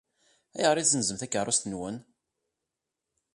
Ayɣer 0.55 0.77
i 0.77 0.83
tezzenzem 0.85 1.17
takeṛṛust-nwen? 1.17 1.95